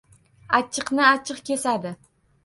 [0.59, 1.91] Achchiqni- achchiq kesadi.